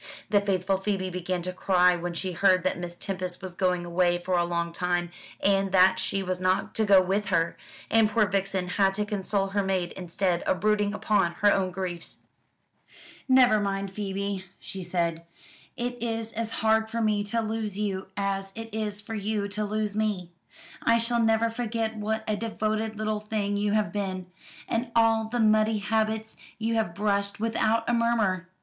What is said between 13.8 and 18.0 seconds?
Phoebe," she said; "it is as hard for me to lose